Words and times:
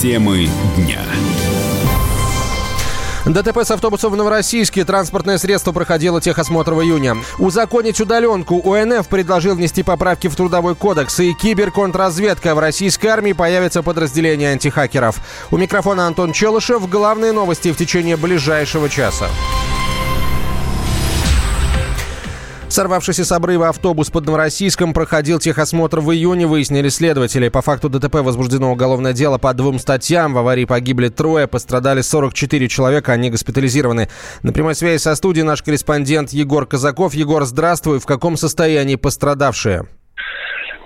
Темы 0.00 0.48
дня. 0.78 1.02
ДТП 3.26 3.58
с 3.58 3.70
автобусом 3.70 4.12
в 4.12 4.16
Новороссийске. 4.16 4.86
Транспортное 4.86 5.36
средство 5.36 5.72
проходило 5.72 6.22
техосмотр 6.22 6.72
в 6.72 6.80
июне. 6.80 7.16
Узаконить 7.36 8.00
удаленку. 8.00 8.54
УНФ 8.54 9.06
предложил 9.08 9.56
внести 9.56 9.82
поправки 9.82 10.28
в 10.28 10.36
Трудовой 10.36 10.74
кодекс. 10.74 11.20
И 11.20 11.34
киберконтрразведка. 11.34 12.54
В 12.54 12.60
российской 12.60 13.08
армии 13.08 13.34
появится 13.34 13.82
подразделение 13.82 14.52
антихакеров. 14.52 15.16
У 15.50 15.58
микрофона 15.58 16.06
Антон 16.06 16.32
Челышев. 16.32 16.88
Главные 16.88 17.32
новости 17.32 17.70
в 17.70 17.76
течение 17.76 18.16
ближайшего 18.16 18.88
часа. 18.88 19.28
Сорвавшийся 22.70 23.24
с 23.24 23.32
обрыва 23.32 23.70
автобус 23.70 24.10
под 24.10 24.26
Новороссийском 24.26 24.94
проходил 24.94 25.40
техосмотр 25.40 25.98
в 25.98 26.12
июне, 26.12 26.46
выяснили 26.46 26.88
следователи. 26.88 27.48
По 27.48 27.62
факту 27.62 27.88
ДТП 27.88 28.20
возбуждено 28.20 28.70
уголовное 28.70 29.12
дело 29.12 29.38
по 29.38 29.52
двум 29.54 29.80
статьям. 29.80 30.34
В 30.34 30.38
аварии 30.38 30.66
погибли 30.66 31.08
трое, 31.08 31.48
пострадали 31.48 32.00
44 32.00 32.68
человека, 32.68 33.12
они 33.12 33.28
госпитализированы. 33.28 34.08
На 34.44 34.52
прямой 34.52 34.76
связи 34.76 35.02
со 35.02 35.16
студией 35.16 35.44
наш 35.44 35.64
корреспондент 35.64 36.30
Егор 36.30 36.64
Казаков. 36.64 37.14
Егор, 37.14 37.44
здравствуй. 37.44 37.98
В 37.98 38.06
каком 38.06 38.36
состоянии 38.36 38.94
пострадавшие? 38.94 39.88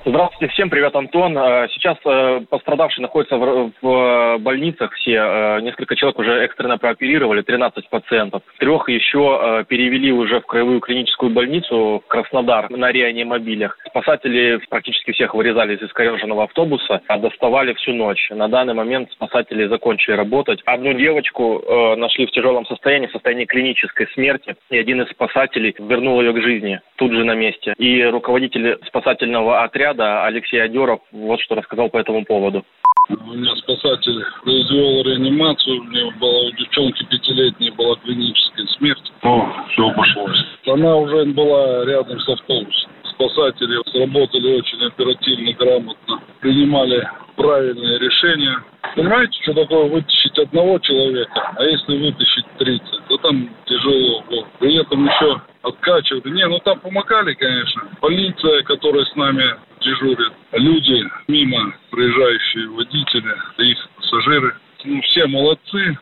Здравствуйте 0.07 0.53
всем, 0.53 0.69
привет, 0.69 0.95
Антон. 0.95 1.37
Э, 1.39 1.67
сейчас 1.73 1.97
э, 2.05 2.41
пострадавшие 2.51 3.01
находятся 3.01 3.39
в, 3.39 3.73
в 3.81 4.39
больницах 4.39 4.93
все. 4.93 5.15
Э, 5.15 5.61
несколько 5.63 5.97
человек 5.97 6.19
уже 6.19 6.45
экстренно 6.45 6.77
прооперировали, 6.77 7.41
13 7.41 7.89
пациентов. 7.89 8.43
Трех 8.59 8.87
еще 8.91 9.65
перевели 9.67 10.13
уже 10.13 10.41
в 10.41 10.47
краевую 10.47 10.81
клиническую 10.81 11.33
больницу 11.33 12.03
в 12.05 12.07
Краснодар 12.07 12.69
на 12.69 12.93
реанимобилях. 12.93 13.79
Спасатели 13.87 14.61
практически 14.69 15.13
всех 15.13 15.35
вырезали 15.35 15.77
из 15.77 15.83
искореженного 15.83 16.45
автобуса, 16.45 17.01
а 17.09 17.17
доставали 17.17 17.73
всю 17.73 17.95
ночь. 17.95 18.29
На 18.31 18.49
данный 18.49 18.75
момент 18.75 19.11
спасатели 19.13 19.67
закончили 19.67 20.17
работать. 20.17 20.61
Одну 20.67 20.93
девочку 20.93 21.63
нашли 21.97 22.27
в 22.27 22.31
тяжелом 22.31 22.67
состоянии, 22.67 23.07
в 23.07 23.13
состоянии 23.13 23.47
клинической 23.47 24.07
смерти, 24.13 24.55
и 24.71 24.77
один 24.77 25.01
из 25.01 25.11
спасателей 25.11 25.75
вернул 25.79 26.21
ее 26.21 26.35
к 26.35 26.43
жизни 26.43 26.81
тут 26.97 27.13
же 27.13 27.25
на 27.25 27.35
месте. 27.35 27.75
И 27.79 28.03
руководитель 28.05 28.79
спасательного 28.87 29.63
отряда 29.63 29.94
отряда 29.95 30.25
Алексей 30.25 30.63
Адеров 30.63 31.01
вот 31.13 31.41
что 31.41 31.55
рассказал 31.55 31.89
по 31.89 31.99
этому 31.99 32.25
поводу. 32.25 32.65
У 33.09 33.35
меня 33.35 33.55
спасатель 33.57 34.25
произвел 34.43 35.03
реанимацию, 35.05 35.81
у 35.81 35.85
меня 35.85 36.11
была 36.19 36.47
у 36.47 36.51
девчонки 36.53 37.05
пятилетней 37.05 37.71
была 37.71 37.97
клиническая 37.97 38.67
смерть. 38.79 39.13
Ну, 39.23 39.53
все 39.71 39.89
обошлось. 39.89 40.45
Она 40.67 40.97
уже 40.97 41.25
была 41.27 41.85
рядом 41.85 42.19
с 42.19 42.29
автобусом. 42.29 42.91
Спасатели 43.15 43.79
сработали 43.93 44.59
очень 44.59 44.87
оперативно, 44.87 45.53
грамотно, 45.53 46.21
принимали 46.41 47.07
правильные 47.37 47.99
решения. 47.99 48.57
Понимаете, 48.97 49.33
что 49.43 49.53
такое 49.55 49.89
вытащить 49.89 50.39
одного 50.39 50.79
человека, 50.79 51.53
а 51.57 51.63
если 51.63 51.99
вытащить 51.99 52.47
30, 52.59 53.07
то 53.09 53.17
там 53.19 53.51
тяжело 53.67 54.23
было. 54.31 54.47
При 54.59 54.77
этом 54.77 55.05
еще 55.07 55.41
откачивали. 55.63 56.33
Не, 56.33 56.47
ну 56.47 56.59
там 56.61 56.79
помогали, 56.81 57.35
конечно. 57.35 57.83
Полиция, 58.01 58.63
которая 58.63 59.05
с 59.05 59.17
нами 59.17 59.57
дежурит, 59.85 60.33
люди 60.53 61.05
мимо 61.29 61.75
проезжающие 61.91 62.69
водители, 62.69 63.35
их 63.59 63.89
пассажиры. 63.97 64.57
Ну, 64.85 65.01
все 65.03 65.27
молодцы. 65.27 65.99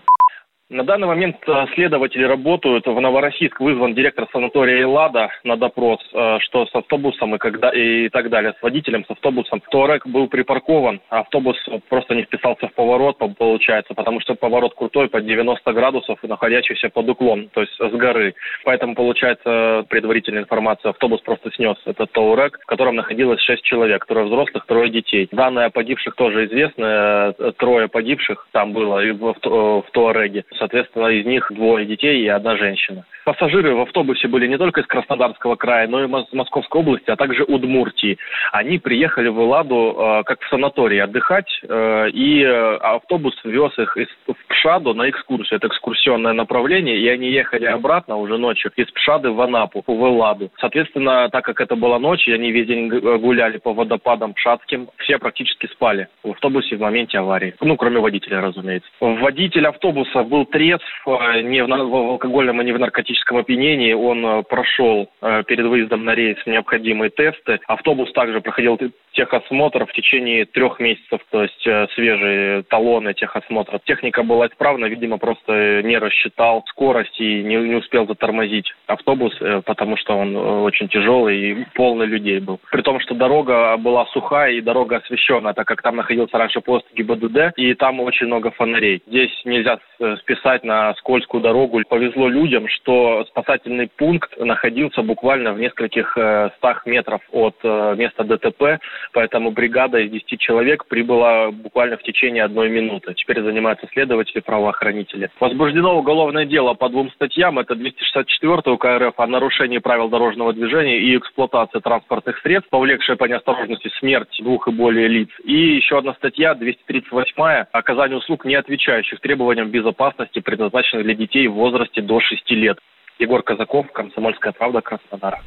На 0.72 0.84
данный 0.84 1.06
момент 1.06 1.36
э, 1.46 1.66
следователи 1.74 2.24
работают. 2.24 2.86
В 2.86 2.98
Новороссийск 2.98 3.60
вызван 3.60 3.92
директор 3.94 4.26
санатория 4.32 4.80
«Эллада» 4.80 5.28
на 5.44 5.58
допрос, 5.58 6.00
э, 6.14 6.38
что 6.40 6.64
с 6.64 6.74
автобусом 6.74 7.34
и, 7.34 7.38
когда, 7.38 7.68
и 7.68 8.08
так 8.08 8.30
далее, 8.30 8.54
с 8.58 8.62
водителем, 8.62 9.04
с 9.04 9.10
автобусом. 9.10 9.60
Туарек 9.70 10.06
был 10.06 10.28
припаркован, 10.28 11.02
а 11.10 11.20
автобус 11.20 11.58
просто 11.90 12.14
не 12.14 12.22
вписался 12.22 12.68
в 12.68 12.72
поворот, 12.72 13.18
получается, 13.18 13.92
потому 13.92 14.20
что 14.20 14.34
поворот 14.34 14.74
крутой 14.74 15.10
под 15.10 15.26
90 15.26 15.70
градусов 15.74 16.18
и 16.24 16.26
находящийся 16.26 16.88
под 16.88 17.06
уклон, 17.06 17.50
то 17.52 17.60
есть 17.60 17.74
с 17.74 17.92
горы. 17.92 18.34
Поэтому, 18.64 18.94
получается, 18.94 19.84
предварительная 19.90 20.40
информация, 20.40 20.90
автобус 20.90 21.20
просто 21.20 21.50
снес 21.52 21.76
этот 21.84 22.10
Таурек, 22.12 22.58
в 22.62 22.64
котором 22.64 22.96
находилось 22.96 23.42
6 23.42 23.62
человек, 23.62 24.06
трое 24.06 24.24
взрослых, 24.24 24.64
трое 24.64 24.88
детей. 24.88 25.28
Данные 25.32 25.66
о 25.66 25.70
погибших 25.70 26.14
тоже 26.14 26.46
известны, 26.46 26.86
э, 26.86 27.52
трое 27.58 27.88
погибших 27.88 28.46
там 28.52 28.72
было 28.72 29.02
в, 29.02 29.34
в, 29.34 29.82
в 29.82 29.90
Туареге 29.92 30.46
соответственно, 30.62 31.08
из 31.08 31.26
них 31.26 31.50
двое 31.50 31.84
детей 31.86 32.22
и 32.22 32.28
одна 32.28 32.56
женщина. 32.56 33.04
Пассажиры 33.24 33.74
в 33.74 33.80
автобусе 33.80 34.28
были 34.28 34.46
не 34.46 34.58
только 34.58 34.80
из 34.80 34.86
Краснодарского 34.86 35.56
края, 35.56 35.86
но 35.86 36.02
и 36.02 36.06
из 36.06 36.32
Московской 36.32 36.80
области, 36.80 37.10
а 37.10 37.16
также 37.16 37.44
Удмуртии. 37.44 38.18
Они 38.52 38.78
приехали 38.78 39.28
в 39.28 39.38
Эладу 39.38 39.96
э, 39.96 40.22
как 40.24 40.40
в 40.42 40.48
санаторий 40.48 41.00
отдыхать, 41.00 41.48
э, 41.62 42.10
и 42.10 42.42
э, 42.42 42.76
автобус 42.76 43.34
вез 43.44 43.78
их 43.78 43.96
из 43.96 44.08
в 44.26 44.46
Пшаду 44.48 44.94
на 44.94 45.08
экскурсию. 45.08 45.58
Это 45.58 45.68
экскурсионное 45.68 46.32
направление, 46.32 46.98
и 46.98 47.08
они 47.08 47.30
ехали 47.30 47.64
обратно 47.64 48.16
уже 48.16 48.38
ночью 48.38 48.70
из 48.76 48.90
Пшады 48.90 49.30
в 49.30 49.40
Анапу, 49.40 49.82
в 49.86 49.90
Эладу. 49.90 50.50
Соответственно, 50.58 51.28
так 51.30 51.44
как 51.44 51.60
это 51.60 51.76
была 51.76 51.98
ночь, 51.98 52.26
и 52.26 52.32
они 52.32 52.50
весь 52.50 52.66
день 52.66 52.88
гуляли 52.88 53.58
по 53.58 53.72
водопадам 53.72 54.34
Пшадским, 54.34 54.88
все 54.98 55.18
практически 55.18 55.66
спали 55.66 56.08
в 56.22 56.30
автобусе 56.30 56.76
в 56.76 56.80
моменте 56.80 57.18
аварии. 57.18 57.54
Ну, 57.60 57.76
кроме 57.76 57.98
водителя, 58.00 58.40
разумеется. 58.40 58.88
Водитель 59.00 59.66
автобуса 59.66 60.22
был 60.22 60.44
трезв, 60.46 60.84
э, 61.06 61.42
не 61.42 61.62
в, 61.62 61.68
в 61.68 61.94
алкогольном 61.94 62.60
и 62.60 62.64
не 62.64 62.72
в 62.72 62.78
наркотическом 62.78 63.11
опьянении. 63.38 63.92
Он 63.92 64.24
э, 64.24 64.42
прошел 64.42 65.08
э, 65.20 65.42
перед 65.46 65.66
выездом 65.66 66.04
на 66.04 66.14
рейс 66.14 66.38
необходимые 66.46 67.10
тесты. 67.10 67.60
Автобус 67.66 68.12
также 68.12 68.40
проходил 68.40 68.78
техосмотр 69.12 69.86
в 69.86 69.92
течение 69.92 70.46
трех 70.46 70.80
месяцев, 70.80 71.20
то 71.30 71.42
есть 71.42 71.68
свежие 71.94 72.62
талоны 72.62 73.12
техосмотра. 73.12 73.78
Техника 73.84 74.22
была 74.22 74.46
исправна, 74.46 74.86
видимо, 74.86 75.18
просто 75.18 75.82
не 75.82 75.98
рассчитал 75.98 76.64
скорость 76.68 77.20
и 77.20 77.42
не, 77.42 77.56
не 77.56 77.74
успел 77.74 78.06
затормозить 78.06 78.72
автобус, 78.86 79.34
потому 79.66 79.98
что 79.98 80.16
он 80.16 80.34
очень 80.34 80.88
тяжелый 80.88 81.38
и 81.38 81.66
полный 81.74 82.06
людей 82.06 82.40
был. 82.40 82.58
При 82.70 82.80
том, 82.80 83.00
что 83.00 83.14
дорога 83.14 83.76
была 83.76 84.06
сухая 84.06 84.52
и 84.52 84.62
дорога 84.62 84.96
освещенная, 84.96 85.52
так 85.52 85.66
как 85.66 85.82
там 85.82 85.96
находился 85.96 86.38
раньше 86.38 86.62
пост 86.62 86.86
ГИБДД, 86.94 87.52
и 87.56 87.74
там 87.74 88.00
очень 88.00 88.26
много 88.28 88.50
фонарей. 88.50 89.02
Здесь 89.06 89.32
нельзя 89.44 89.78
списать 90.20 90.64
на 90.64 90.94
скользкую 90.94 91.42
дорогу. 91.42 91.82
Повезло 91.88 92.28
людям, 92.28 92.66
что 92.68 93.01
спасательный 93.28 93.88
пункт 93.88 94.38
находился 94.38 95.02
буквально 95.02 95.52
в 95.52 95.58
нескольких 95.58 96.16
э, 96.16 96.50
стах 96.56 96.86
метров 96.86 97.20
от 97.30 97.54
э, 97.62 97.94
места 97.96 98.24
ДТП, 98.24 98.80
поэтому 99.12 99.50
бригада 99.50 99.98
из 99.98 100.10
10 100.10 100.40
человек 100.40 100.86
прибыла 100.86 101.50
буквально 101.50 101.96
в 101.96 102.02
течение 102.02 102.44
одной 102.44 102.68
минуты. 102.68 103.14
Теперь 103.14 103.42
занимаются 103.42 103.86
следователи, 103.92 104.40
правоохранители. 104.40 105.30
Возбуждено 105.40 105.98
уголовное 105.98 106.44
дело 106.44 106.74
по 106.74 106.88
двум 106.88 107.10
статьям. 107.12 107.58
Это 107.58 107.74
264 107.74 108.74
УК 108.74 108.84
РФ 108.84 109.14
о 109.18 109.26
нарушении 109.26 109.78
правил 109.78 110.08
дорожного 110.08 110.52
движения 110.52 110.98
и 110.98 111.16
эксплуатации 111.16 111.80
транспортных 111.80 112.38
средств, 112.40 112.70
повлекшая 112.70 113.16
по 113.16 113.24
неосторожности 113.24 113.90
смерть 113.98 114.36
двух 114.40 114.68
и 114.68 114.72
более 114.72 115.08
лиц. 115.08 115.28
И 115.44 115.76
еще 115.76 115.98
одна 115.98 116.14
статья, 116.14 116.54
238 116.54 117.66
оказание 117.72 118.18
услуг, 118.18 118.44
не 118.44 118.54
отвечающих 118.54 119.20
требованиям 119.20 119.70
безопасности 119.70 120.40
предназначены 120.40 121.02
для 121.02 121.14
детей 121.14 121.48
в 121.48 121.54
возрасте 121.54 122.02
до 122.02 122.20
6 122.20 122.50
лет. 122.50 122.78
Егор 123.18 123.42
Казаков, 123.42 123.86
Комсомольская 123.92 124.52
правда, 124.52 124.80
Краснодар. 124.80 125.40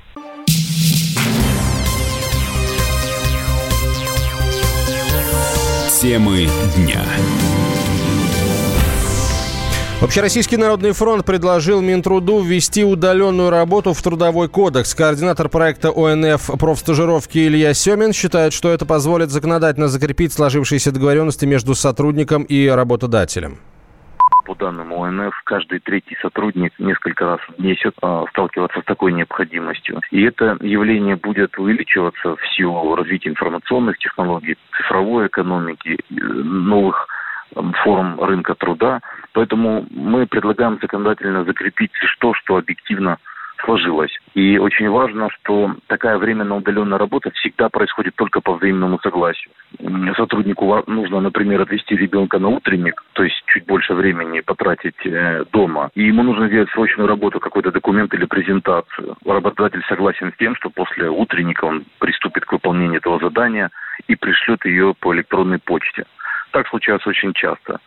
Темы 6.01 6.47
дня. 6.75 7.01
Общероссийский 10.01 10.57
народный 10.57 10.91
фронт 10.91 11.25
предложил 11.25 11.81
Минтруду 11.81 12.41
ввести 12.41 12.83
удаленную 12.83 13.49
работу 13.49 13.93
в 13.93 14.01
Трудовой 14.03 14.49
кодекс. 14.49 14.93
Координатор 14.93 15.49
проекта 15.49 15.89
ОНФ 15.89 16.59
профстажировки 16.59 17.39
Илья 17.39 17.73
Семин 17.73 18.13
считает, 18.13 18.53
что 18.53 18.69
это 18.69 18.85
позволит 18.85 19.31
законодательно 19.31 19.87
закрепить 19.87 20.33
сложившиеся 20.33 20.91
договоренности 20.91 21.45
между 21.45 21.73
сотрудником 21.73 22.43
и 22.43 22.67
работодателем 22.67 23.59
по 24.45 24.55
данным 24.55 24.93
ОНФ, 24.93 25.33
каждый 25.43 25.79
третий 25.79 26.15
сотрудник 26.21 26.71
несколько 26.79 27.25
раз 27.25 27.39
в 27.41 27.61
месяц 27.61 27.93
а, 28.01 28.25
сталкиваться 28.29 28.81
с 28.81 28.85
такой 28.85 29.11
необходимостью. 29.11 29.99
И 30.11 30.21
это 30.21 30.57
явление 30.61 31.15
будет 31.15 31.57
увеличиваться 31.57 32.35
в 32.35 32.47
силу 32.55 32.95
развития 32.95 33.29
информационных 33.29 33.97
технологий, 33.97 34.55
цифровой 34.77 35.27
экономики, 35.27 35.97
э, 35.97 36.13
новых 36.13 37.07
форм 37.83 38.19
рынка 38.21 38.55
труда. 38.55 39.01
Поэтому 39.33 39.85
мы 39.89 40.27
предлагаем 40.27 40.77
законодательно 40.81 41.43
закрепить 41.43 41.91
лишь 42.01 42.15
то, 42.19 42.33
что 42.33 42.57
объективно 42.57 43.17
сложилось. 43.65 44.11
И 44.33 44.57
очень 44.57 44.89
важно, 44.89 45.29
что 45.31 45.75
такая 45.87 46.17
временно 46.17 46.55
удаленная 46.55 46.97
работа 46.97 47.31
всегда 47.31 47.69
происходит 47.69 48.15
только 48.15 48.41
по 48.41 48.53
взаимному 48.53 48.99
согласию. 48.99 49.51
Сотруднику 50.15 50.83
нужно, 50.87 51.19
например, 51.19 51.61
отвести 51.61 51.95
ребенка 51.95 52.39
на 52.39 52.47
утренник, 52.49 53.03
то 53.13 53.23
есть 53.23 53.43
чуть 53.47 53.65
больше 53.65 53.93
времени 53.93 54.39
потратить 54.39 55.05
э, 55.05 55.43
дома. 55.51 55.89
И 55.95 56.03
ему 56.03 56.23
нужно 56.23 56.49
делать 56.49 56.69
срочную 56.69 57.07
работу, 57.07 57.39
какой-то 57.39 57.71
документ 57.71 58.13
или 58.13 58.25
презентацию. 58.25 59.17
Работодатель 59.25 59.83
согласен 59.89 60.31
с 60.31 60.37
тем, 60.37 60.55
что 60.55 60.69
после 60.69 61.09
утренника 61.09 61.65
он 61.65 61.85
приступит 61.99 62.45
к 62.45 62.51
выполнению 62.53 62.99
этого 62.99 63.19
задания 63.19 63.71
и 64.07 64.15
пришлет 64.15 64.65
ее 64.65 64.93
по 64.99 65.13
электронной 65.13 65.59
почте. 65.59 66.05
Так 66.55 66.69
случается 66.69 67.09
очень 67.09 67.33
часто. 67.33 67.81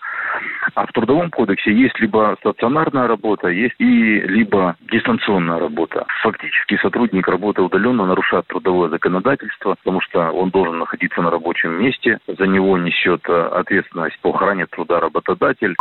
А 0.74 0.84
в 0.86 0.92
Трудовом 0.92 1.30
кодексе 1.30 1.72
есть 1.72 1.98
либо 2.00 2.36
стационарная 2.40 3.06
работа, 3.08 3.48
есть 3.48 3.74
и 3.78 4.20
либо 4.20 4.76
дистанционная 4.92 5.58
работа. 5.58 6.04
Фактически 6.22 6.76
сотрудник, 6.76 7.26
работая 7.28 7.62
удаленно, 7.62 8.04
нарушает 8.04 8.46
трудовое 8.46 8.90
законодательство, 8.90 9.74
потому 9.82 10.02
что 10.02 10.30
он 10.32 10.50
должен 10.50 10.78
находиться 10.78 11.22
на 11.22 11.30
рабочем 11.30 11.82
месте, 11.82 12.18
за 12.26 12.46
него 12.46 12.76
несет 12.76 13.22
э, 13.26 13.32
ответственность 13.32 14.20
по 14.20 14.28
охране 14.34 14.66
труда 14.66 15.00
работодатель. 15.00 15.74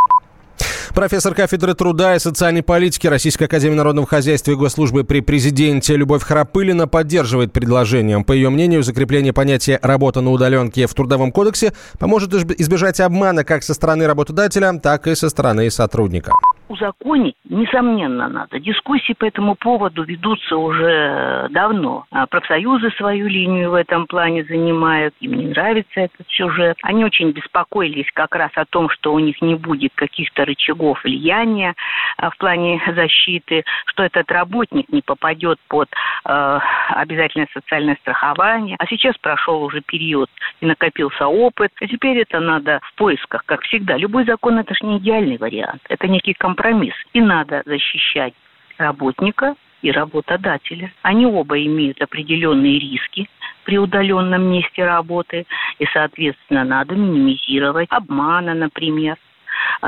Профессор 0.98 1.36
кафедры 1.36 1.76
труда 1.76 2.16
и 2.16 2.20
социальной 2.20 2.64
политики 2.64 3.06
Российской 3.06 3.44
Академии 3.44 3.76
Народного 3.76 4.08
Хозяйства 4.08 4.54
и 4.54 4.56
Госслужбы 4.56 5.04
при 5.04 5.20
президенте 5.20 5.96
Любовь 5.96 6.24
Храпылина 6.24 6.88
поддерживает 6.88 7.54
предложение. 7.54 8.24
По 8.26 8.32
ее 8.32 8.50
мнению, 8.50 8.82
закрепление 8.82 9.32
понятия 9.32 9.80
«работа 9.84 10.22
на 10.22 10.32
удаленке» 10.32 10.88
в 10.88 10.96
Трудовом 10.96 11.32
кодексе 11.32 11.74
поможет 12.00 12.34
избежать 12.34 13.00
обмана 13.00 13.44
как 13.44 13.62
со 13.62 13.76
стороны 13.76 14.08
работодателя, 14.08 14.74
так 14.82 15.06
и 15.06 15.14
со 15.14 15.30
стороны 15.30 15.70
сотрудника 15.70 16.32
узаконить, 16.70 17.36
несомненно, 17.50 18.28
надо. 18.28 18.60
Дискуссии 18.60 19.14
по 19.14 19.26
этому 19.26 19.56
поводу 19.56 20.04
ведутся 20.04 20.58
уже 20.58 21.48
давно. 21.52 22.06
А 22.12 22.28
профсоюзы 22.28 22.92
свою 22.92 23.28
линию 23.28 23.72
в 23.72 23.74
этом 23.74 24.08
плане 24.08 24.44
занимают, 24.46 25.14
им 25.20 25.34
не 25.34 25.48
нравится 25.48 26.02
этот 26.02 26.28
сюжет. 26.30 26.78
Они 26.84 27.04
очень 27.04 27.32
беспокоились 27.32 28.10
как 28.14 28.36
раз 28.36 28.52
о 28.56 28.66
том, 28.66 28.90
что 28.90 29.14
у 29.14 29.20
них 29.20 29.42
не 29.42 29.56
будет 29.56 29.92
каких-то 29.96 30.46
рычагов 30.46 30.87
влияния 30.94 31.76
а, 32.18 32.30
в 32.30 32.38
плане 32.38 32.82
защиты, 32.96 33.64
что 33.88 34.04
этот 34.04 34.30
работник 34.32 34.90
не 34.90 35.02
попадет 35.02 35.60
под 35.68 35.90
э, 36.26 36.60
обязательное 36.90 37.48
социальное 37.54 37.96
страхование. 38.02 38.76
А 38.80 38.86
сейчас 38.88 39.18
прошел 39.18 39.64
уже 39.64 39.82
период 39.82 40.30
и 40.62 40.66
накопился 40.66 41.28
опыт. 41.28 41.72
А 41.82 41.88
теперь 41.88 42.20
это 42.20 42.40
надо 42.40 42.80
в 42.84 42.96
поисках, 42.96 43.44
как 43.46 43.62
всегда. 43.62 43.98
Любой 43.98 44.26
закон– 44.26 44.60
это 44.60 44.74
же 44.74 44.86
не 44.86 44.98
идеальный 44.98 45.38
вариант. 45.38 45.82
Это 45.90 46.08
некий 46.08 46.34
компромисс. 46.34 46.96
И 47.14 47.22
надо 47.22 47.64
защищать 47.66 48.34
работника 48.78 49.56
и 49.82 49.92
работодателя. 49.92 50.92
Они 51.02 51.26
оба 51.26 51.64
имеют 51.64 52.02
определенные 52.02 52.80
риски 52.80 53.30
при 53.64 53.78
удаленном 53.78 54.44
месте 54.44 54.86
работы, 54.86 55.46
и, 55.78 55.86
соответственно, 55.94 56.64
надо 56.64 56.96
минимизировать 56.96 57.88
обмана, 57.92 58.54
например, 58.54 59.18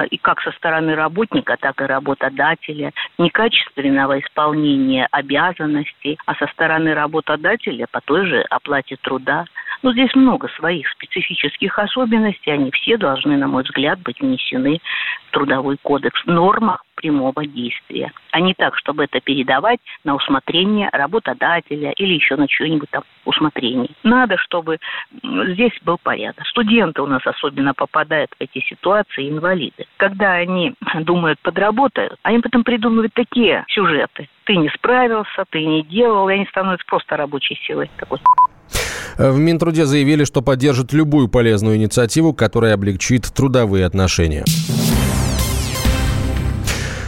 и 0.10 0.18
как 0.18 0.42
со 0.42 0.52
стороны 0.52 0.96
работника, 0.96 1.58
так 1.60 1.82
и 1.82 1.86
работодателя, 1.86 2.92
некачественного 3.18 4.20
исполнения 4.20 5.08
обязанностей, 5.12 6.18
а 6.26 6.36
со 6.36 6.48
стороны 6.48 6.94
работодателя 6.94 7.88
по 7.92 8.02
той 8.02 8.26
же 8.26 8.42
оплате 8.50 8.98
труда. 9.02 9.46
Но 9.82 9.94
здесь 9.94 10.14
много 10.16 10.50
своих 10.50 10.90
специфических 10.90 11.78
особенностей, 11.80 12.52
они 12.52 12.72
все 12.72 12.98
должны, 12.98 13.38
на 13.38 13.48
мой 13.48 13.64
взгляд, 13.64 14.00
быть 14.00 14.20
внесены 14.20 14.80
в 15.28 15.32
Трудовой 15.32 15.78
кодекс 15.82 16.22
в 16.24 16.28
нормах 16.28 16.84
прямого 16.96 17.46
действия, 17.46 18.12
а 18.32 18.42
не 18.42 18.54
так, 18.54 18.78
чтобы 18.78 19.06
это 19.06 19.22
передавать 19.22 19.80
на 20.04 20.16
усмотрение 20.16 20.90
работодателя 20.92 21.92
или 21.92 22.16
еще 22.16 22.36
на 22.36 22.48
чье-нибудь 22.48 22.90
там 22.90 23.04
усмотрение. 23.24 23.92
Надо, 24.04 24.38
чтобы 24.38 24.80
здесь 25.24 25.72
был 25.84 25.98
порядок. 25.98 26.46
Студенты 26.48 27.02
у 27.02 27.06
нас 27.06 27.26
особенно 27.26 27.74
попадают 27.74 28.32
в 28.32 28.42
эти 28.42 28.60
ситуации, 28.66 29.30
инвалиды. 29.30 29.86
Когда 29.98 30.34
они 30.34 30.74
думают, 31.02 31.40
подработают, 31.40 32.20
они 32.24 32.40
потом 32.40 32.64
придумывают 32.64 33.14
такие 33.14 33.64
сюжеты. 33.70 34.28
Ты 34.44 34.58
не 34.58 34.70
справился, 34.70 35.46
ты 35.50 35.64
не 35.64 35.84
делал, 35.84 36.28
и 36.28 36.34
они 36.34 36.46
становятся 36.48 36.86
просто 36.86 37.16
рабочей 37.16 37.56
силой. 37.66 37.90
Такой. 37.98 38.20
В 39.20 39.38
Минтруде 39.38 39.86
заявили, 39.86 40.24
что 40.24 40.42
поддержат 40.42 40.94
любую 40.94 41.28
полезную 41.28 41.76
инициативу, 41.76 42.34
которая 42.34 42.76
облегчит 42.76 43.26
трудовые 43.36 43.86
отношения. 43.86 44.46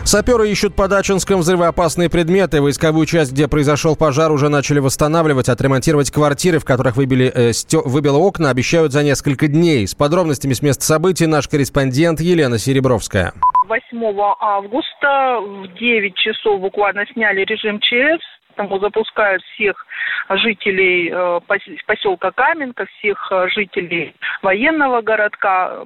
Саперы 0.03 0.49
ищут 0.49 0.75
под 0.75 0.91
Ачинском 0.91 1.39
взрывоопасные 1.39 2.09
предметы. 2.09 2.61
Войсковую 2.61 3.05
часть, 3.05 3.31
где 3.31 3.47
произошел 3.47 3.95
пожар, 3.95 4.29
уже 4.33 4.49
начали 4.49 4.79
восстанавливать, 4.79 5.47
отремонтировать 5.47 6.11
квартиры, 6.11 6.59
в 6.59 6.65
которых 6.65 6.97
выбили, 6.97 7.31
э, 7.33 7.53
стё, 7.53 7.81
выбило 7.85 8.17
окна, 8.17 8.49
обещают 8.49 8.91
за 8.91 9.03
несколько 9.03 9.47
дней. 9.47 9.87
С 9.87 9.95
подробностями 9.95 10.51
с 10.51 10.61
места 10.61 10.83
событий 10.83 11.27
наш 11.27 11.47
корреспондент 11.47 12.19
Елена 12.19 12.57
Серебровская. 12.57 13.31
8 13.69 14.35
августа 14.41 15.39
в 15.39 15.79
9 15.79 16.13
часов 16.15 16.59
буквально 16.59 17.05
сняли 17.13 17.45
режим 17.45 17.79
ЧС 17.79 18.21
Тому 18.55 18.79
запускают 18.79 19.43
всех 19.43 19.85
жителей 20.29 21.11
э, 21.11 21.39
поселка 21.85 22.31
Каменка, 22.31 22.85
всех 22.97 23.31
э, 23.31 23.47
жителей 23.49 24.15
военного 24.41 25.01
городка, 25.01 25.85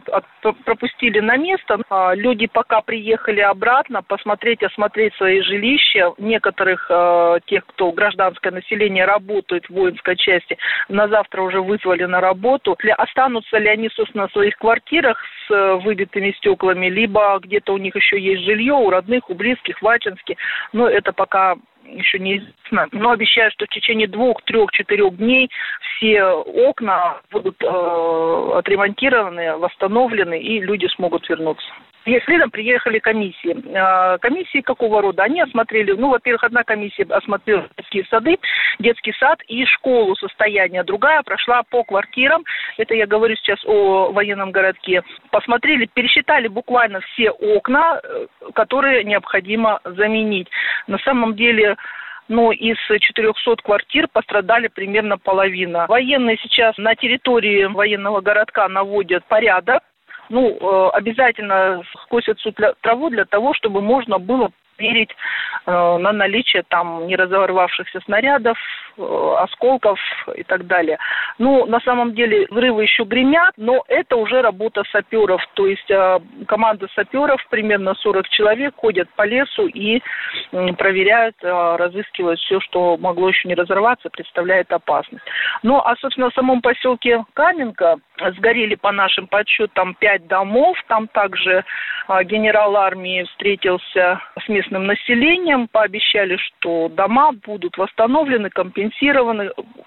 пропустили 0.64 1.20
на 1.20 1.38
место. 1.38 1.80
А 1.90 2.14
люди 2.16 2.48
пока 2.48 2.82
приехали 2.82 3.42
обратно 3.42 4.02
посмотреть, 4.02 4.64
осмотреть 4.64 5.14
свои 5.16 5.42
жилища. 5.42 6.14
Некоторых 6.18 6.86
э, 6.90 7.40
тех, 7.46 7.66
кто 7.66 7.92
гражданское 7.92 8.52
население 8.52 9.06
работает 9.06 9.66
в 9.66 9.74
воинской 9.74 10.16
части, 10.16 10.58
на 10.90 11.08
завтра 11.08 11.42
уже 11.42 11.62
вызвали 11.62 12.06
на 12.06 12.22
работу. 12.22 12.78
Останутся 12.98 13.58
ли 13.58 13.68
они, 13.68 13.90
собственно, 13.90 14.28
в 14.28 14.32
своих 14.32 14.58
квартирах 14.58 15.22
с 15.48 15.76
выбитыми 15.84 16.32
стеклами, 16.32 16.88
либо 16.88 17.40
где-то 17.42 17.74
у 17.74 17.78
них 17.78 17.96
еще 17.96 18.20
есть 18.20 18.44
жилье, 18.44 18.74
у 18.74 18.90
родных, 18.90 19.30
у 19.30 19.36
близких, 19.36 19.82
в 19.82 19.88
Ачинске. 19.88 20.38
Но 20.74 20.88
это 20.88 21.14
пока 21.14 21.56
еще 21.88 22.20
неизвестно, 22.20 22.88
но 22.92 23.12
обещают, 23.12 23.54
что 23.54 23.66
в 23.66 23.70
течение 23.70 24.08
двух, 24.08 24.42
трех, 24.44 24.72
четырех 24.72 25.16
дней 25.18 25.50
все 25.98 26.24
окна 26.24 27.22
будут 27.32 27.62
э, 27.62 28.52
отремонтированы, 28.56 29.58
восстановлены, 29.58 30.40
и 30.40 30.60
люди 30.60 30.88
смогут 30.88 31.28
вернуться. 31.30 31.68
Следом 32.26 32.52
приехали 32.52 33.00
комиссии. 33.00 33.56
А, 33.76 34.18
комиссии 34.20 34.62
какого 34.62 35.02
рода? 35.02 35.24
Они 35.24 35.42
осмотрели, 35.42 35.94
ну, 35.94 36.10
во-первых, 36.10 36.44
одна 36.44 36.64
комиссия 36.64 37.04
осмотрела 37.10 37.68
детские 37.78 38.06
сады, 38.06 38.38
детский 38.80 39.14
сад 39.14 39.42
и 39.48 39.66
школу 39.66 40.16
состояния. 40.16 40.84
Другая 40.84 41.24
прошла 41.24 41.64
по 41.64 41.84
квартирам, 41.84 42.44
это 42.78 42.94
я 42.94 43.08
говорю 43.08 43.36
сейчас 43.36 43.60
о 43.66 44.12
военном 44.12 44.52
городке. 44.52 45.02
Посмотрели, 45.32 45.90
пересчитали 45.92 46.48
буквально 46.48 47.00
все 47.02 47.32
окна, 47.32 48.00
э, 48.04 48.28
которые 48.54 49.04
необходимо 49.04 49.80
заменить. 49.84 50.48
На 50.88 51.00
самом 51.00 51.36
деле 51.36 51.76
но 52.28 52.52
из 52.52 52.78
400 52.88 53.58
квартир 53.64 54.08
пострадали 54.12 54.68
примерно 54.68 55.20
половина. 55.20 55.86
Военные 55.88 56.38
сейчас 56.38 56.76
на 56.78 56.96
территории 56.96 57.66
военного 57.66 58.22
городка 58.22 58.68
наводят 58.68 59.24
порядок, 59.26 59.84
ну, 60.30 60.50
э, 60.50 60.90
обязательно 60.94 61.82
скосят 62.04 62.40
всю 62.40 62.52
траву 62.82 63.10
для 63.10 63.26
того, 63.26 63.54
чтобы 63.54 63.82
можно 63.82 64.20
было 64.20 64.52
верить 64.78 65.12
э, 65.66 65.72
на 65.72 66.12
наличие 66.12 66.64
там 66.68 67.08
не 67.08 67.16
разорвавшихся 67.16 68.02
снарядов, 68.02 68.58
осколков 68.98 70.00
и 70.36 70.44
так 70.44 70.68
далее. 70.68 70.98
Ну, 71.38 71.66
на 71.66 71.80
самом 71.82 72.14
деле 72.14 72.48
взрывы 72.50 72.84
еще 72.84 73.04
гремят, 73.04 73.54
но 73.58 73.84
это 73.88 74.16
уже 74.16 74.42
работа 74.42 74.84
саперов. 74.92 75.42
То 75.54 75.68
есть 75.68 75.90
э, 75.90 76.20
команда 76.48 76.88
саперов, 76.96 77.46
примерно 77.50 77.94
40 77.96 78.30
человек, 78.30 78.76
ходят 78.78 79.10
по 79.16 79.24
лесу 79.24 79.68
и 79.68 80.02
э, 80.52 80.74
проверяют, 80.74 81.36
э, 81.42 81.76
разыскивают 81.78 82.40
все, 82.40 82.60
что 82.62 82.98
могло 82.98 83.30
еще 83.30 83.48
не 83.48 83.56
разорваться, 83.56 84.10
представляет 84.10 84.72
опасность. 84.72 85.26
Ну, 85.64 85.80
а, 85.80 85.96
собственно, 85.98 86.30
в 86.30 86.34
самом 86.34 86.62
поселке 86.62 87.24
Каменка 87.34 87.98
сгорели 88.38 88.76
по 88.76 88.92
нашим 88.92 89.28
подсчетам 89.28 89.96
пять 89.96 90.28
домов. 90.28 90.78
Там 90.88 91.08
также 91.08 91.64
э, 92.08 92.24
генерал 92.24 92.78
армии 92.78 93.24
встретился 93.24 94.22
с 94.44 94.48
местным 94.48 94.86
населением, 94.86 95.68
пообещали, 95.68 96.38
что 96.38 96.90
дома 96.90 97.32
будут 97.34 97.78
восстановлены, 97.78 98.50
компенсированы. 98.50 98.85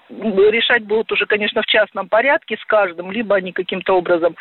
Решать 0.09 0.83
будут 0.83 1.11
уже, 1.11 1.25
конечно, 1.25 1.61
в 1.61 1.65
частном 1.65 2.09
порядке 2.09 2.57
с 2.57 2.65
каждым, 2.65 3.11
либо 3.11 3.35
они 3.35 3.51
каким-то 3.51 3.93
образом 3.93 4.35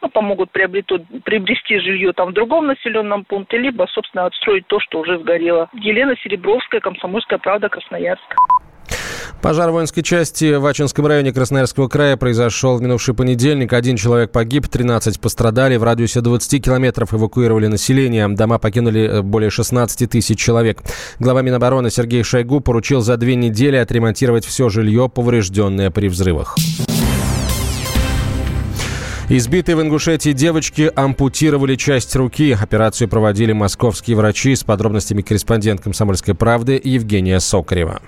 ну, 0.00 0.08
помогут 0.08 0.50
приобрету, 0.50 1.04
приобрести 1.24 1.78
жилье 1.78 2.12
там 2.12 2.30
в 2.30 2.32
другом 2.32 2.66
населенном 2.66 3.24
пункте, 3.24 3.58
либо, 3.58 3.86
собственно, 3.90 4.26
отстроить 4.26 4.66
то, 4.66 4.80
что 4.80 5.00
уже 5.00 5.18
сгорело. 5.18 5.68
Елена 5.74 6.16
Серебровская, 6.16 6.80
Комсомольская 6.80 7.38
правда, 7.38 7.68
Красноярск. 7.68 8.34
Пожар 9.40 9.70
воинской 9.70 10.02
части 10.02 10.54
в 10.54 10.66
Ачинском 10.66 11.06
районе 11.06 11.32
Красноярского 11.32 11.88
края 11.88 12.16
произошел 12.16 12.76
в 12.76 12.82
минувший 12.82 13.14
понедельник. 13.14 13.72
Один 13.72 13.96
человек 13.96 14.30
погиб, 14.30 14.68
13 14.68 15.20
пострадали. 15.20 15.76
В 15.76 15.82
радиусе 15.82 16.20
20 16.20 16.64
километров 16.64 17.14
эвакуировали 17.14 17.66
население. 17.66 18.28
Дома 18.28 18.58
покинули 18.58 19.02
э, 19.02 19.22
более 19.22 19.50
16 19.50 20.10
тысяч 20.10 20.38
человек. 20.38 20.82
Глава 21.18 21.42
Минобороны 21.42 21.90
Сергей 21.90 22.22
Шойгу 22.22 22.60
поручил 22.60 23.00
за 23.00 23.16
две 23.16 23.34
недели 23.34 23.76
отремонтировать 23.76 24.44
все 24.44 24.68
жилье, 24.68 25.08
поврежденное 25.08 25.90
при 25.90 26.08
взрывах. 26.08 26.56
Избитые 29.34 29.76
в 29.76 29.80
Ингушетии 29.80 30.32
девочки 30.32 30.90
ампутировали 30.94 31.76
часть 31.76 32.14
руки. 32.16 32.52
Операцию 32.52 33.08
проводили 33.08 33.52
московские 33.52 34.14
врачи. 34.14 34.54
С 34.54 34.62
подробностями 34.62 35.22
корреспондент 35.22 35.80
«Комсомольской 35.80 36.34
правды» 36.34 36.78
Евгения 36.84 37.40
Сокарева. 37.40 38.02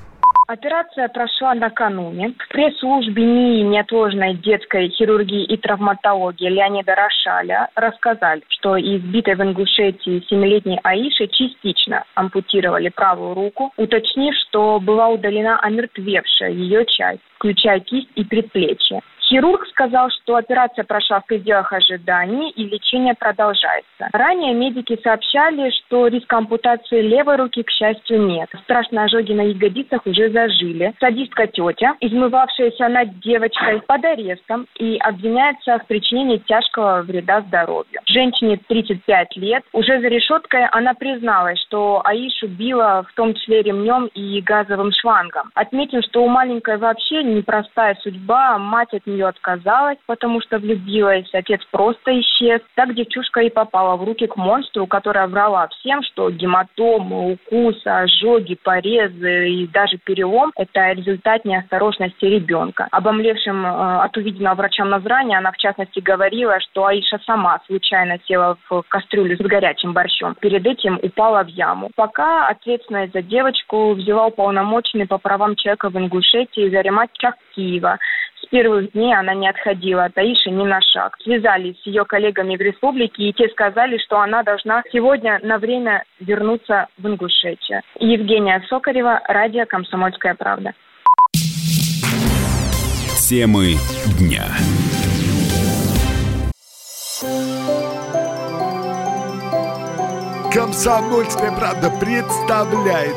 Операция 0.46 1.08
прошла 1.08 1.54
накануне. 1.54 2.34
В 2.38 2.48
пресс-службе 2.48 3.24
НИИ 3.24 3.62
неотложной 3.62 4.34
детской 4.34 4.90
хирургии 4.90 5.44
и 5.44 5.56
травматологии 5.56 6.50
Леонида 6.50 6.94
Рошаля 6.94 7.68
рассказали, 7.74 8.42
что 8.48 8.78
избитой 8.78 9.36
в 9.36 9.42
Ингушетии 9.42 10.22
семилетней 10.28 10.78
Аиши 10.82 11.28
частично 11.28 12.04
ампутировали 12.14 12.90
правую 12.90 13.34
руку, 13.34 13.72
уточнив, 13.78 14.34
что 14.36 14.80
была 14.80 15.08
удалена 15.08 15.58
омертвевшая 15.60 16.50
ее 16.50 16.84
часть, 16.84 17.22
включая 17.36 17.80
кисть 17.80 18.10
и 18.14 18.24
предплечье. 18.24 19.00
Хирург 19.28 19.66
сказал, 19.68 20.10
что 20.10 20.36
операция 20.36 20.84
прошла 20.84 21.20
в 21.20 21.26
пределах 21.26 21.72
ожиданий 21.72 22.50
и 22.50 22.64
лечение 22.64 23.14
продолжается. 23.14 24.08
Ранее 24.12 24.52
медики 24.52 24.98
сообщали, 25.02 25.70
что 25.70 26.08
риска 26.08 26.38
ампутации 26.38 27.00
левой 27.00 27.36
руки, 27.36 27.62
к 27.62 27.70
счастью, 27.70 28.22
нет. 28.22 28.50
Страшные 28.64 29.04
ожоги 29.04 29.32
на 29.32 29.42
ягодицах 29.42 30.06
уже 30.06 30.30
зажили. 30.30 30.92
Садистка 31.00 31.46
тетя, 31.46 31.94
измывавшаяся 32.00 32.88
над 32.88 33.18
девочкой, 33.20 33.80
под 33.80 34.04
арестом 34.04 34.66
и 34.76 34.98
обвиняется 34.98 35.78
в 35.78 35.86
причинении 35.86 36.38
тяжкого 36.38 37.02
вреда 37.02 37.40
здоровью. 37.42 38.00
Женщине 38.06 38.60
35 38.68 39.36
лет. 39.36 39.64
Уже 39.72 40.00
за 40.00 40.08
решеткой 40.08 40.66
она 40.66 40.92
призналась, 40.94 41.60
что 41.62 42.02
Аишу 42.04 42.48
била 42.48 43.06
в 43.08 43.14
том 43.14 43.34
числе 43.34 43.62
ремнем 43.62 44.06
и 44.14 44.40
газовым 44.42 44.92
шлангом. 44.92 45.50
Отметим, 45.54 46.02
что 46.02 46.22
у 46.24 46.28
маленькой 46.28 46.76
вообще 46.76 47.22
непростая 47.22 47.96
судьба. 48.02 48.58
Мать 48.58 48.92
от 48.92 49.06
нее 49.14 49.28
отказалась, 49.28 49.98
потому 50.06 50.40
что 50.40 50.58
влюбилась. 50.58 51.28
Отец 51.32 51.60
просто 51.70 52.20
исчез. 52.20 52.60
Так 52.74 52.94
девчушка 52.94 53.40
и 53.40 53.50
попала 53.50 53.96
в 53.96 54.04
руки 54.04 54.26
к 54.26 54.36
монстру, 54.36 54.86
которая 54.86 55.26
врала 55.26 55.68
всем, 55.68 56.02
что 56.02 56.30
гематомы, 56.30 57.32
укусы, 57.32 57.86
ожоги, 57.86 58.56
порезы 58.62 59.50
и 59.50 59.66
даже 59.68 59.98
перелом– 59.98 60.52
это 60.56 60.92
результат 60.92 61.44
неосторожности 61.44 62.24
ребенка. 62.24 62.88
Обомлевшим 62.90 63.64
э, 63.64 64.02
от 64.02 64.16
увиденного 64.16 64.54
врачам 64.54 64.90
названия 64.90 65.38
она, 65.38 65.52
в 65.52 65.56
частности, 65.56 66.00
говорила, 66.00 66.60
что 66.60 66.86
Аиша 66.86 67.18
сама 67.24 67.60
случайно 67.66 68.18
села 68.26 68.56
в 68.68 68.82
кастрюлю 68.88 69.36
с 69.36 69.40
горячим 69.40 69.92
борщом. 69.92 70.34
Перед 70.40 70.66
этим 70.66 70.98
упала 71.02 71.44
в 71.44 71.48
яму. 71.48 71.90
Пока 71.94 72.48
ответственность 72.48 73.12
за 73.12 73.22
девочку 73.22 73.94
взяла 73.94 74.26
уполномоченный 74.26 75.06
по 75.06 75.18
правам 75.18 75.56
человека 75.56 75.90
в 75.90 75.96
Ингушетии 75.96 76.70
Заремат 76.70 77.10
Киева. 77.54 77.98
С 78.42 78.46
первых 78.46 78.92
дней 78.92 79.14
она 79.14 79.34
не 79.34 79.48
отходила 79.48 80.04
от 80.04 80.18
Аиши 80.18 80.50
ни 80.50 80.64
на 80.64 80.80
шаг. 80.80 81.16
Связались 81.22 81.80
с 81.82 81.86
ее 81.86 82.04
коллегами 82.04 82.56
в 82.56 82.60
республике, 82.60 83.24
и 83.24 83.32
те 83.32 83.48
сказали, 83.48 83.98
что 83.98 84.20
она 84.20 84.42
должна 84.42 84.82
сегодня 84.92 85.40
на 85.42 85.58
время 85.58 86.04
вернуться 86.20 86.88
в 86.98 87.06
Ингушетию. 87.06 87.80
Евгения 87.98 88.62
Сокарева, 88.68 89.20
радио 89.28 89.64
«Комсомольская 89.66 90.34
правда». 90.34 90.72
Темы 93.28 93.76
дня. 94.18 94.44
Комсомольская 100.52 101.50
правда 101.50 101.90
представляет. 101.98 103.16